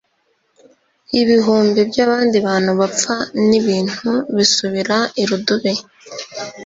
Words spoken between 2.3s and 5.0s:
bantu bapfa n’ibintu bisubira